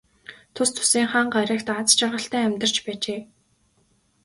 [0.55, 3.21] Тус тусынхаа гаригт аз жаргалтай амьдарч байжээ.